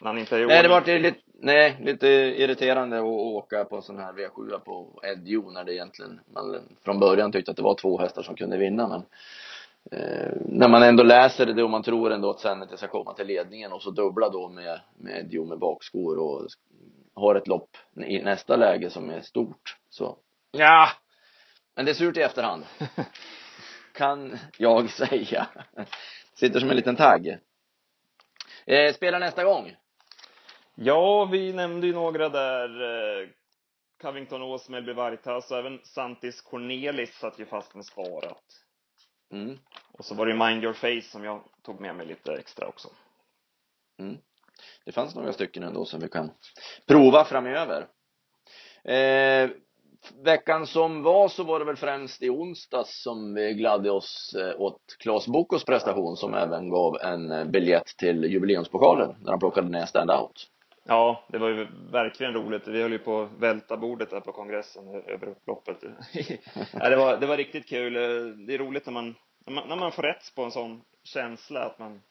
När 0.00 0.06
han 0.08 0.18
inte 0.18 0.36
är 0.36 0.46
Nej, 0.46 0.62
det 0.62 0.68
var 0.68 0.98
lite, 0.98 1.18
nej, 1.40 1.76
lite 1.80 2.06
irriterande 2.08 2.98
att 2.98 3.04
åka 3.04 3.64
på 3.64 3.82
sån 3.82 3.98
här 3.98 4.12
V7 4.12 4.58
på 4.58 5.00
Edjo 5.02 5.50
när 5.50 5.64
det 5.64 5.74
egentligen, 5.74 6.20
man 6.34 6.60
från 6.84 7.00
början 7.00 7.32
tyckte 7.32 7.50
att 7.50 7.56
det 7.56 7.62
var 7.62 7.74
två 7.74 7.98
hästar 7.98 8.22
som 8.22 8.34
kunde 8.36 8.56
vinna 8.58 8.88
men 8.88 9.02
eh, 10.00 10.32
när 10.46 10.68
man 10.68 10.82
ändå 10.82 11.02
läser 11.02 11.46
det 11.46 11.62
och 11.62 11.70
man 11.70 11.82
tror 11.82 12.12
ändå 12.12 12.30
att 12.30 12.40
Sanity 12.40 12.76
ska 12.76 12.86
komma 12.88 13.12
till 13.14 13.26
ledningen 13.26 13.72
och 13.72 13.82
så 13.82 13.90
dubbla 13.90 14.28
då 14.28 14.48
med, 14.48 14.80
med 14.98 15.18
Edjo 15.18 15.44
med 15.44 15.58
bakskor 15.58 16.18
och 16.18 16.46
har 17.14 17.34
ett 17.34 17.46
lopp 17.48 17.76
i 18.06 18.18
nästa 18.22 18.56
läge 18.56 18.90
som 18.90 19.10
är 19.10 19.20
stort 19.20 19.76
så 19.90 20.16
ja 20.52 20.88
men 21.74 21.84
det 21.84 21.90
är 21.90 21.94
surt 21.94 22.16
i 22.16 22.20
efterhand 22.20 22.64
kan 23.92 24.38
jag 24.58 24.90
säga 24.90 25.48
sitter 26.34 26.60
som 26.60 26.70
en 26.70 26.76
liten 26.76 26.96
tagg 26.96 27.38
eh, 28.66 28.94
spela 28.94 29.18
nästa 29.18 29.44
gång 29.44 29.76
Ja, 30.74 31.24
vi 31.24 31.52
nämnde 31.52 31.86
ju 31.86 31.92
några 31.92 32.28
där. 32.28 32.82
Eh, 32.82 33.28
Covington 34.00 34.42
Ås, 34.42 34.68
Melby 34.68 34.92
Vartas 34.92 35.50
och 35.50 35.58
även 35.58 35.80
Santis 35.84 36.40
Cornelis 36.40 37.14
satt 37.14 37.38
ju 37.38 37.46
fast 37.46 37.74
med 37.74 37.84
sparat. 37.84 38.44
mm. 39.32 39.58
Och 39.92 40.04
så 40.04 40.14
var 40.14 40.26
det 40.26 40.34
Mind 40.34 40.64
Your 40.64 40.72
Face 40.72 41.10
som 41.10 41.24
jag 41.24 41.42
tog 41.62 41.80
med 41.80 41.94
mig 41.94 42.06
lite 42.06 42.32
extra 42.32 42.66
också. 42.66 42.88
Mm. 43.98 44.18
Det 44.84 44.92
fanns 44.92 45.14
några 45.14 45.32
stycken 45.32 45.62
ändå 45.62 45.84
som 45.84 46.00
vi 46.00 46.08
kan 46.08 46.30
prova 46.86 47.24
framöver. 47.24 47.86
Eh, 48.84 49.50
veckan 50.24 50.66
som 50.66 51.02
var 51.02 51.28
så 51.28 51.44
var 51.44 51.58
det 51.58 51.64
väl 51.64 51.76
främst 51.76 52.22
i 52.22 52.30
onsdags 52.30 53.02
som 53.02 53.34
vi 53.34 53.54
gladde 53.54 53.90
oss 53.90 54.34
eh, 54.38 54.60
åt 54.60 54.80
Claes 54.98 55.26
Bokos 55.26 55.64
prestation 55.64 56.16
som 56.16 56.34
även 56.34 56.70
gav 56.70 56.96
en 57.02 57.30
eh, 57.30 57.44
biljett 57.44 57.86
till 57.98 58.24
jubileumspokalen 58.24 59.14
när 59.20 59.30
han 59.30 59.38
plockade 59.38 59.68
ner 59.68 59.86
stand-out. 59.86 60.48
Ja, 60.84 61.24
det 61.28 61.38
var 61.38 61.48
ju 61.48 61.66
verkligen 61.92 62.32
roligt. 62.32 62.68
Vi 62.68 62.82
höll 62.82 62.92
ju 62.92 62.98
på 62.98 63.22
att 63.22 63.32
välta 63.38 63.76
bordet 63.76 64.10
där 64.10 64.20
på 64.20 64.32
kongressen 64.32 64.88
över 64.88 65.28
upploppet. 65.28 65.76
ja, 66.72 66.88
det, 66.88 66.96
var, 66.96 67.16
det 67.16 67.26
var 67.26 67.36
riktigt 67.36 67.68
kul. 67.68 67.96
Eh, 67.96 68.02
det 68.46 68.54
är 68.54 68.58
roligt 68.58 68.86
när 68.86 68.92
man, 68.92 69.14
när 69.46 69.54
man, 69.54 69.68
när 69.68 69.76
man 69.76 69.92
får 69.92 70.02
rätt 70.02 70.34
på 70.36 70.44
en 70.44 70.50
sån 70.50 70.82
känsla 71.04 71.60
att 71.60 71.78
man 71.78 72.02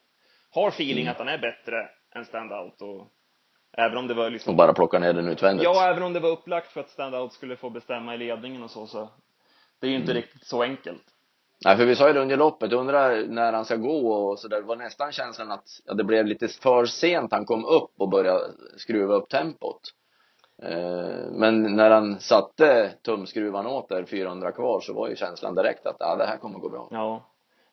har 0.52 0.68
feeling 0.68 1.08
att 1.08 1.18
han 1.18 1.28
är 1.28 1.38
bättre 1.38 1.90
än 2.16 2.26
standout 2.26 2.82
och 2.82 3.08
även 3.78 3.98
om 3.98 4.08
det 4.08 4.14
var 4.14 4.30
liksom 4.30 4.52
Och 4.52 4.58
bara 4.58 4.74
plocka 4.74 5.00
ner 5.00 5.14
den 5.14 5.28
utvändigt. 5.28 5.64
Ja, 5.64 5.90
även 5.90 6.04
om 6.04 6.14
det 6.14 6.20
var 6.20 6.30
upplagt 6.30 6.72
för 6.72 6.80
att 6.80 6.90
standout 6.90 7.34
skulle 7.34 7.56
få 7.56 7.70
bestämma 7.70 8.16
i 8.16 8.18
ledningen 8.18 8.64
och 8.64 8.72
så, 8.72 8.88
så 8.88 9.10
det 9.80 9.88
är 9.88 9.92
ju 9.92 9.98
inte 9.98 10.14
riktigt 10.14 10.46
så 10.46 10.64
enkelt. 10.64 11.04
Nej, 11.66 11.78
för 11.78 11.86
vi 11.86 11.96
sa 11.96 12.08
ju 12.08 12.14
det 12.14 12.20
under 12.20 12.38
loppet, 12.38 12.74
undrar 12.74 13.28
när 13.28 13.54
han 13.54 13.66
ska 13.66 13.76
gå 13.76 14.14
och 14.14 14.40
så 14.40 14.48
där. 14.48 14.62
Det 14.62 14.68
var 14.68 14.76
nästan 14.76 15.12
känslan 15.12 15.52
att 15.52 15.82
ja, 15.86 15.94
det 15.94 16.04
blev 16.04 16.26
lite 16.26 16.48
för 16.48 16.86
sent 16.86 17.32
han 17.32 17.46
kom 17.46 17.66
upp 17.66 17.92
och 17.98 18.10
började 18.10 18.52
skruva 18.78 19.14
upp 19.14 19.30
tempot. 19.30 19.82
Eh, 20.64 21.32
men 21.32 21.76
när 21.76 21.90
han 21.90 22.20
satte 22.20 22.94
tumskruvan 23.02 23.68
åt 23.68 23.90
där 23.90 24.06
400 24.06 24.52
kvar 24.52 24.80
så 24.80 24.94
var 24.94 25.10
ju 25.10 25.16
känslan 25.16 25.56
direkt 25.56 25.86
att 25.86 25.96
ja, 26.00 26.16
det 26.16 26.26
här 26.26 26.38
kommer 26.38 26.60
gå 26.60 26.70
bra. 26.70 26.88
Ja. 26.92 27.31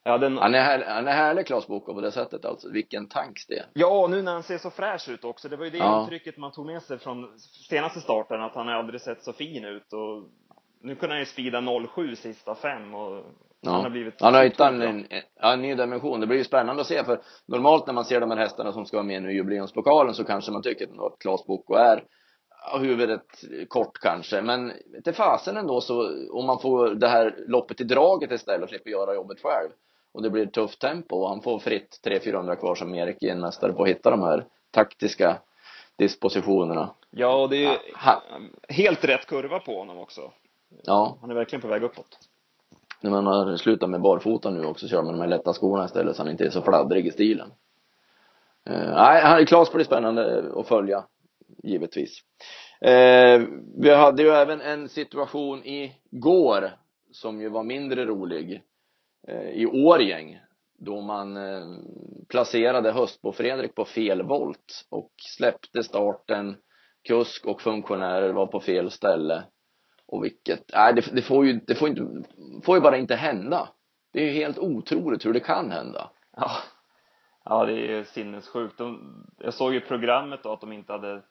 Ja, 0.09 0.19
den, 0.19 0.39
Han 0.39 0.55
är, 0.55 0.61
här, 0.63 0.85
han 0.89 1.09
är 1.09 1.13
härlig 1.13 1.47
Claes 1.47 1.67
Boko 1.67 1.95
på 1.95 2.01
det 2.01 2.13
sättet 2.13 2.45
alltså. 2.45 2.71
Vilken 2.71 3.09
tanks 3.09 3.47
det 3.47 3.59
är. 3.59 3.67
ja, 3.73 4.07
nu 4.11 4.23
när 4.23 4.33
han 4.33 4.43
ser 4.43 4.59
så 4.59 4.71
fräsch 4.71 5.09
ut 5.09 5.25
också. 5.25 5.49
Det 5.49 5.57
var 5.57 5.65
ju 5.65 5.71
det 5.71 5.79
Ja. 5.79 6.03
intrycket 6.03 6.37
man 6.37 6.53
tog 6.53 6.67
med 6.67 6.83
sig 6.83 6.99
från 6.99 7.39
senaste 7.69 8.01
starten, 8.01 8.43
att 8.43 8.55
han 8.55 8.69
aldrig 8.69 9.01
sett 9.01 9.23
så 9.23 9.33
fin 9.33 9.65
ut 9.65 9.93
och 9.93 10.23
nu 10.83 10.95
kunde 10.95 11.15
han 11.15 11.21
ju 11.21 11.27
speeda 11.27 11.63
07 11.95 12.17
sista 12.17 12.55
fem 12.55 12.95
och 12.95 13.25
Ja. 13.61 13.71
han 13.71 13.83
har 13.83 13.91
blivit 13.91 14.21
Han 14.21 14.35
har 14.35 14.45
hittat 14.45 14.73
en, 14.73 14.83
en, 14.83 15.05
en 15.37 15.63
ny 15.63 15.75
dimension. 15.75 16.21
Det 16.21 16.27
blir 16.27 16.39
ju 16.39 16.45
spännande 16.45 16.81
att 16.81 16.87
se 16.89 17.05
för 17.05 17.21
normalt 17.47 17.87
när 17.87 17.95
man 17.95 18.05
ser 18.05 18.21
de 18.21 18.31
här 18.31 18.39
hästarna 18.39 18.73
som 18.73 18.87
ska 18.87 18.97
vara 18.97 19.07
med 19.07 19.23
nu 19.23 19.31
i 19.33 19.35
jubileumspokalen 19.35 20.15
så 20.15 20.25
kanske 20.25 20.53
man 20.53 20.63
tycker 20.63 20.85
att 20.85 21.19
Claes 21.19 21.47
Boko 21.47 21.75
är 21.75 22.05
huvudet 22.81 23.27
kort 23.69 23.99
kanske. 24.03 24.43
Men 24.43 24.73
till 25.05 25.15
fasen 25.15 25.57
ändå 25.57 25.81
så 25.81 26.11
om 26.33 26.47
man 26.47 26.59
får 26.61 26.89
det 26.95 27.09
här 27.09 27.35
loppet 27.49 27.81
i 27.81 27.85
draget 27.85 28.33
istället 28.33 28.63
och 28.63 28.69
slipper 28.69 28.91
göra 28.91 29.15
jobbet 29.15 29.41
själv 29.43 29.71
och 30.13 30.23
det 30.23 30.31
blir 30.31 30.47
ett 30.47 30.53
tufft 30.53 30.81
tempo 30.81 31.17
och 31.17 31.29
han 31.29 31.43
får 31.43 31.59
fritt 31.59 32.01
300-400 32.05 32.57
kvar 32.57 32.75
som 32.75 32.95
Erik 32.95 33.23
är 33.23 33.33
en 33.33 33.41
mästare 33.41 33.73
på 33.73 33.83
att 33.83 33.89
hitta 33.89 34.11
de 34.11 34.23
här 34.23 34.45
taktiska 34.71 35.39
dispositionerna. 35.97 36.91
Ja, 37.11 37.43
och 37.43 37.49
det 37.51 37.57
är 37.57 37.61
ju 37.73 37.79
Ha- 38.05 38.23
helt 38.69 39.05
rätt 39.05 39.27
kurva 39.27 39.59
på 39.59 39.79
honom 39.79 39.99
också. 39.99 40.33
Ja, 40.85 41.19
Han 41.21 41.31
är 41.31 41.35
verkligen 41.35 41.61
på 41.63 41.69
väg 41.69 41.83
uppåt. 41.83 42.19
när 43.01 43.11
man 43.11 43.27
har 43.27 43.57
slutat 43.57 43.91
med 43.91 44.01
barfota 44.01 44.51
nu 44.51 44.65
också 44.65 44.89
kör 44.89 45.03
man 45.03 45.13
de 45.13 45.21
här 45.21 45.29
lätta 45.29 45.53
skorna 45.53 45.85
istället 45.85 46.17
så 46.17 46.23
han 46.23 46.31
inte 46.31 46.45
är 46.47 46.51
så 46.51 46.63
fladdrig 46.63 47.07
i 47.07 47.11
stilen. 47.11 47.53
Eh, 48.65 48.95
nej, 48.95 49.47
Klas 49.47 49.73
blir 49.73 49.85
spännande 49.85 50.53
att 50.57 50.69
följa, 50.69 51.05
givetvis. 51.63 52.19
Eh, 52.81 53.43
vi 53.77 53.95
hade 53.95 54.23
ju 54.23 54.29
även 54.29 54.61
en 54.61 54.89
situation 54.89 55.63
igår 55.65 56.71
som 57.13 57.41
ju 57.41 57.49
var 57.49 57.63
mindre 57.63 58.05
rolig 58.05 58.63
i 59.53 59.67
Årgäng 59.67 60.41
då 60.79 61.01
man 61.01 61.37
eh, 61.37 61.67
placerade 62.29 62.93
Höstbo 62.93 63.33
Fredrik 63.33 63.75
på 63.75 63.85
fel 63.85 64.23
volt 64.23 64.87
och 64.91 65.13
släppte 65.37 65.83
starten 65.83 66.57
kusk 67.09 67.47
och 67.47 67.63
funktionärer 67.63 68.33
var 68.33 68.47
på 68.47 68.61
fel 68.61 68.91
ställe 68.91 69.45
och 70.07 70.25
vilket, 70.25 70.65
nej 70.73 70.95
det, 70.95 71.15
det 71.15 71.23
får 71.23 71.47
ju, 71.47 71.61
det 71.67 71.75
får 71.75 71.89
inte, 71.89 72.03
får 72.65 72.77
ju 72.77 72.81
bara 72.81 72.97
inte 72.97 73.15
hända. 73.15 73.69
Det 74.13 74.21
är 74.21 74.25
ju 74.25 74.33
helt 74.33 74.59
otroligt 74.59 75.27
hur 75.27 75.33
det 75.33 75.41
kan 75.41 75.71
hända. 75.71 76.11
Ja. 76.37 76.51
Ja, 77.45 77.67
det 77.67 77.93
är 77.93 78.05
sinnessjukt. 78.05 78.79
De, 78.79 79.25
jag 79.39 79.55
såg 79.55 79.75
ju 79.75 79.81
programmet 79.81 80.43
då 80.43 80.53
att 80.53 80.61
de 80.61 80.73
inte 80.73 80.93
hade, 80.93 81.23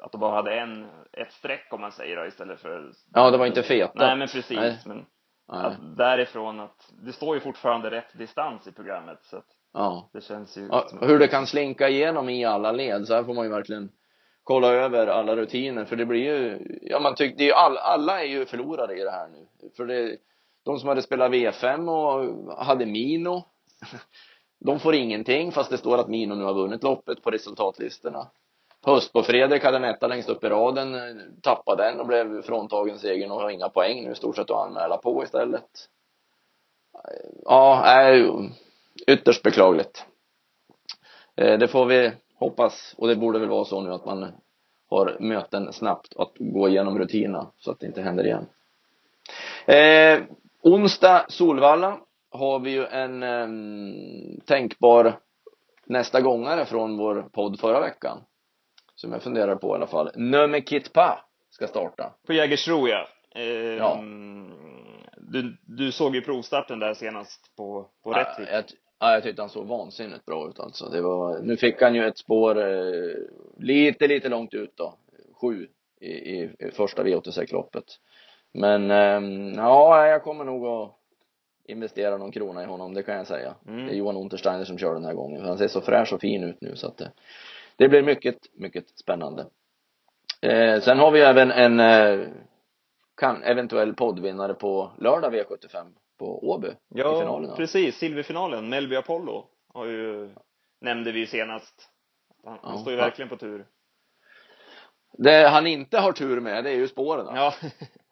att 0.00 0.12
de 0.12 0.20
bara 0.20 0.34
hade 0.34 0.60
en, 0.60 0.86
ett 1.12 1.32
streck 1.32 1.72
om 1.72 1.80
man 1.80 1.92
säger 1.92 2.16
då, 2.16 2.26
istället 2.26 2.60
för 2.60 2.92
Ja, 3.12 3.30
det 3.30 3.38
var 3.38 3.46
inte 3.46 3.62
feta. 3.62 4.06
Nej, 4.06 4.16
men 4.16 4.28
precis. 4.28 4.56
Nej. 4.56 4.78
Men 4.86 5.06
Nej. 5.48 5.64
att 5.66 5.96
därifrån 5.96 6.60
att, 6.60 6.92
det 7.02 7.12
står 7.12 7.34
ju 7.34 7.40
fortfarande 7.40 7.90
rätt 7.90 8.18
distans 8.18 8.66
i 8.66 8.72
programmet 8.72 9.18
så 9.22 9.36
att 9.36 9.46
Ja. 9.72 10.08
det 10.12 10.20
känns 10.20 10.58
ju 10.58 10.68
ja. 10.70 10.88
Hur 11.00 11.18
det 11.18 11.28
kan 11.28 11.46
slinka 11.46 11.88
igenom 11.88 12.28
i 12.28 12.44
alla 12.44 12.72
led, 12.72 13.06
så 13.06 13.14
här 13.14 13.24
får 13.24 13.34
man 13.34 13.44
ju 13.44 13.50
verkligen 13.50 13.90
kolla 14.42 14.68
över 14.68 15.06
alla 15.06 15.36
rutiner 15.36 15.84
för 15.84 15.96
det 15.96 16.06
blir 16.06 16.20
ju, 16.24 16.58
ja 16.82 17.00
man 17.00 17.14
tycker, 17.14 17.36
det 17.38 17.44
är 17.44 17.46
ju 17.48 17.52
all, 17.52 17.76
alla 17.76 18.20
är 18.22 18.26
ju 18.26 18.46
förlorare 18.46 19.00
i 19.00 19.04
det 19.04 19.10
här 19.10 19.28
nu. 19.28 19.46
För 19.76 19.86
det, 19.86 20.16
de 20.64 20.78
som 20.78 20.88
hade 20.88 21.02
spelat 21.02 21.30
V5 21.30 21.88
och 21.88 22.64
hade 22.64 22.86
Mino, 22.86 23.44
de 24.64 24.80
får 24.80 24.94
ingenting 24.94 25.52
fast 25.52 25.70
det 25.70 25.78
står 25.78 25.98
att 25.98 26.08
Mino 26.08 26.34
nu 26.34 26.44
har 26.44 26.54
vunnit 26.54 26.82
loppet 26.82 27.22
på 27.22 27.30
resultatlistorna. 27.30 28.26
Höst 28.86 29.12
på 29.12 29.22
Fredrik 29.22 29.64
hade 29.64 29.76
en 29.76 29.84
etta 29.84 30.06
längst 30.06 30.28
upp 30.28 30.44
i 30.44 30.48
raden, 30.48 30.94
eh, 30.94 31.00
tappade 31.42 31.84
den 31.84 32.00
och 32.00 32.06
blev 32.06 32.42
fråntagen 32.42 32.98
segern 32.98 33.30
och 33.30 33.40
har 33.40 33.50
inga 33.50 33.68
poäng 33.68 34.04
nu 34.04 34.12
i 34.12 34.14
stort 34.14 34.36
sett 34.36 34.50
att 34.50 34.66
anmäla 34.66 34.96
på 34.96 35.22
istället. 35.22 35.88
Eh, 36.94 37.30
ja, 37.44 37.84
är 37.84 38.30
ytterst 39.06 39.42
beklagligt. 39.42 40.06
Det 41.34 41.68
får 41.68 41.86
vi 41.86 42.12
hoppas 42.38 42.94
och 42.98 43.08
det 43.08 43.16
borde 43.16 43.38
väl 43.38 43.48
vara 43.48 43.64
så 43.64 43.80
nu 43.80 43.92
att 43.92 44.04
man 44.04 44.32
har 44.90 45.16
möten 45.20 45.72
snabbt 45.72 46.16
att 46.16 46.32
gå 46.38 46.68
igenom 46.68 46.98
rutinerna 46.98 47.50
så 47.58 47.70
att 47.70 47.80
det 47.80 47.86
inte 47.86 48.02
händer 48.02 48.26
igen. 48.26 48.46
Eh, 49.66 50.22
onsdag 50.62 51.26
Solvalla 51.28 51.98
har 52.30 52.58
vi 52.58 52.70
ju 52.70 52.86
en 52.86 53.22
eh, 53.22 53.48
tänkbar 54.44 55.18
nästa 55.84 56.20
gångare 56.20 56.64
från 56.64 56.96
vår 56.96 57.22
podd 57.32 57.60
förra 57.60 57.80
veckan. 57.80 58.18
Som 58.96 59.12
jag 59.12 59.22
funderar 59.22 59.56
på 59.56 59.68
i 59.68 59.74
alla 59.74 59.86
fall. 59.86 60.10
Nöme 60.14 60.60
Kitpa 60.60 61.24
ska 61.50 61.66
starta. 61.66 62.14
På 62.26 62.32
Jägersro 62.32 62.88
ja. 62.88 63.06
Eh, 63.34 63.44
Ja. 63.76 64.02
Du, 65.16 65.56
du 65.66 65.92
såg 65.92 66.14
ju 66.14 66.20
provstarten 66.22 66.78
där 66.78 66.94
senast 66.94 67.56
på, 67.56 67.86
på 68.04 68.12
Ja, 68.12 68.18
Rättvik. 68.18 68.48
jag, 68.52 68.64
ja, 69.00 69.12
jag 69.12 69.22
tyckte 69.22 69.42
han 69.42 69.48
såg 69.48 69.66
vansinnigt 69.66 70.24
bra 70.24 70.48
ut 70.48 70.60
alltså. 70.60 70.88
Det 70.88 71.00
var, 71.00 71.38
nu 71.38 71.56
fick 71.56 71.82
han 71.82 71.94
ju 71.94 72.06
ett 72.06 72.18
spår 72.18 72.58
eh, 72.58 73.14
lite, 73.58 74.06
lite 74.06 74.28
långt 74.28 74.54
ut 74.54 74.76
då. 74.76 74.94
Sju 75.40 75.68
i, 76.00 76.06
i, 76.06 76.50
i, 76.58 76.70
första 76.70 77.04
V86-loppet. 77.04 77.84
Men 78.52 78.90
eh, 78.90 79.56
ja, 79.56 80.06
jag 80.06 80.22
kommer 80.22 80.44
nog 80.44 80.66
att 80.66 80.92
investera 81.68 82.16
någon 82.16 82.32
krona 82.32 82.62
i 82.62 82.66
honom, 82.66 82.94
det 82.94 83.02
kan 83.02 83.16
jag 83.16 83.26
säga. 83.26 83.54
Mm. 83.68 83.86
Det 83.86 83.92
är 83.92 83.96
Johan 83.96 84.16
Untersteiner 84.16 84.64
som 84.64 84.78
kör 84.78 84.94
den 84.94 85.04
här 85.04 85.14
gången. 85.14 85.44
Han 85.44 85.58
ser 85.58 85.68
så 85.68 85.80
fräsch 85.80 86.12
och 86.12 86.20
fin 86.20 86.44
ut 86.44 86.60
nu 86.60 86.76
så 86.76 86.86
att 86.86 86.98
det, 86.98 87.12
det 87.76 87.88
blir 87.88 88.02
mycket, 88.02 88.36
mycket 88.54 88.88
spännande. 88.98 89.46
Eh, 90.42 90.80
sen 90.80 90.98
har 90.98 91.10
vi 91.10 91.20
även 91.20 91.50
en 91.50 91.80
eh, 91.80 92.28
kan, 93.16 93.42
eventuell 93.42 93.94
poddvinnare 93.94 94.54
på 94.54 94.92
lördag 94.98 95.34
V75 95.34 95.92
på 96.18 96.48
Åby 96.50 96.68
i 96.68 96.72
Ja, 96.88 97.20
finalerna. 97.20 97.56
precis. 97.56 97.96
Silverfinalen. 97.98 98.68
Melby 98.68 98.96
Apollo 98.96 99.48
har 99.74 99.86
ju, 99.86 100.30
nämnde 100.80 101.12
vi 101.12 101.26
senast. 101.26 101.90
Han, 102.44 102.58
Ja. 102.62 102.78
står 102.78 102.90
ju 102.92 102.96
verkligen 102.96 103.28
på 103.28 103.36
tur. 103.36 103.66
Det 105.12 105.48
han 105.48 105.66
inte 105.66 105.98
har 105.98 106.12
tur 106.12 106.40
med, 106.40 106.64
det 106.64 106.70
är 106.70 106.74
ju 106.76 106.88
spåren. 106.88 107.26
Ja. 107.36 107.54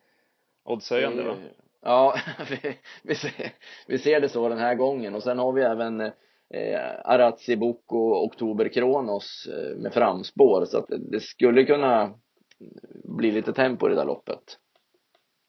Oddshöjande 0.65 1.23
va? 1.23 1.35
ju- 1.43 1.51
Ja, 1.83 2.17
vi, 2.51 2.79
vi, 3.03 3.15
ser, 3.15 3.53
vi 3.87 3.99
ser 3.99 4.21
det 4.21 4.29
så 4.29 4.49
den 4.49 4.59
här 4.59 4.75
gången 4.75 5.15
och 5.15 5.23
sen 5.23 5.39
har 5.39 5.53
vi 5.53 5.63
även 5.63 6.13
eh, 6.55 6.81
Arazzi 7.05 7.57
Boko 7.57 8.25
Oktober 8.25 8.69
Kronos 8.69 9.47
eh, 9.47 9.77
med 9.77 9.93
framspår 9.93 10.65
så 10.65 10.79
att 10.79 10.89
det, 10.89 10.99
det 10.99 11.21
skulle 11.21 11.65
kunna 11.65 12.15
bli 13.05 13.31
lite 13.31 13.53
tempo 13.53 13.87
i 13.87 13.91
det 13.91 13.97
där 13.97 14.05
loppet. 14.05 14.59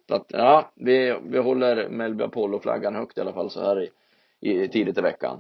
Så 0.08 0.16
att 0.16 0.26
ja, 0.28 0.72
vi, 0.76 1.20
vi 1.24 1.38
håller 1.38 1.90
Melby 1.90 2.24
Apollo-flaggan 2.24 2.96
högt 2.96 3.18
i 3.18 3.22
alla 3.22 3.34
fall 3.34 3.50
så 3.50 3.62
här 3.62 3.82
i, 3.82 3.90
i 4.40 4.68
tidigt 4.68 4.98
i 4.98 5.02
veckan. 5.02 5.40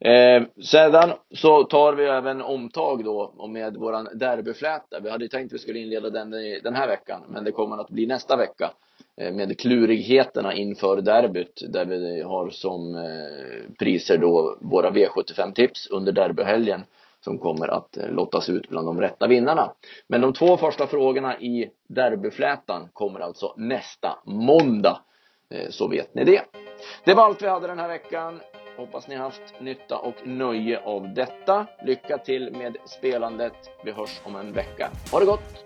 Eh, 0.00 0.42
sedan 0.62 1.12
så 1.34 1.64
tar 1.64 1.92
vi 1.92 2.04
även 2.04 2.42
omtag 2.42 3.04
då 3.04 3.46
med 3.48 3.76
våran 3.76 4.08
derbyfläta. 4.14 5.00
Vi 5.00 5.10
hade 5.10 5.24
ju 5.24 5.28
tänkt 5.28 5.46
att 5.46 5.54
vi 5.54 5.58
skulle 5.58 5.78
inleda 5.78 6.10
den 6.10 6.34
i, 6.34 6.60
den 6.60 6.74
här 6.74 6.88
veckan, 6.88 7.20
men 7.28 7.44
det 7.44 7.52
kommer 7.52 7.78
att 7.78 7.88
bli 7.88 8.06
nästa 8.06 8.36
vecka 8.36 8.70
eh, 9.16 9.32
med 9.32 9.60
klurigheterna 9.60 10.54
inför 10.54 11.00
derbyt 11.00 11.62
där 11.68 11.84
vi 11.84 12.22
har 12.22 12.50
som 12.50 12.94
eh, 12.94 13.76
priser 13.78 14.18
då 14.18 14.58
våra 14.60 14.90
V75 14.90 15.52
tips 15.52 15.86
under 15.90 16.12
derbyhelgen 16.12 16.84
som 17.20 17.38
kommer 17.38 17.68
att 17.68 17.96
eh, 17.96 18.10
lottas 18.10 18.48
ut 18.48 18.68
bland 18.68 18.86
de 18.86 19.00
rätta 19.00 19.26
vinnarna. 19.26 19.72
Men 20.06 20.20
de 20.20 20.32
två 20.32 20.56
första 20.56 20.86
frågorna 20.86 21.40
i 21.40 21.70
derbyflätan 21.88 22.88
kommer 22.92 23.20
alltså 23.20 23.54
nästa 23.56 24.18
måndag. 24.24 25.00
Eh, 25.50 25.70
så 25.70 25.88
vet 25.88 26.14
ni 26.14 26.24
det. 26.24 26.42
Det 27.04 27.14
var 27.14 27.24
allt 27.24 27.42
vi 27.42 27.48
hade 27.48 27.66
den 27.66 27.78
här 27.78 27.88
veckan. 27.88 28.40
Hoppas 28.76 29.08
ni 29.08 29.14
har 29.14 29.24
haft 29.24 29.60
nytta 29.60 29.98
och 29.98 30.26
nöje 30.26 30.80
av 30.80 31.14
detta. 31.14 31.66
Lycka 31.84 32.18
till 32.18 32.52
med 32.52 32.76
spelandet. 32.84 33.70
Vi 33.84 33.92
hörs 33.92 34.20
om 34.24 34.36
en 34.36 34.52
vecka. 34.52 34.90
Ha 35.12 35.20
det 35.20 35.26
gott! 35.26 35.65